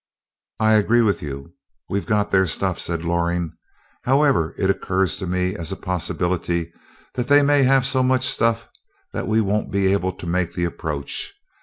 "I 0.59 0.73
agree 0.73 1.03
with 1.03 1.21
you, 1.21 1.43
that 1.43 1.51
we've 1.89 2.05
got 2.07 2.31
their 2.31 2.47
stuff," 2.47 2.79
said 2.79 3.05
Loring. 3.05 3.53
"However, 4.03 4.55
it 4.57 4.67
occurs 4.67 5.15
to 5.17 5.27
me 5.27 5.55
as 5.55 5.71
a 5.71 5.75
possibility 5.75 6.73
that 7.13 7.27
they 7.27 7.43
may 7.43 7.61
have 7.61 7.85
so 7.85 8.01
much 8.01 8.25
stuff 8.25 8.67
that 9.13 9.27
we 9.27 9.41
won't 9.41 9.69
be 9.71 9.93
able 9.93 10.13
to 10.13 10.25
make 10.25 10.55
the 10.55 10.65
approach. 10.65 11.35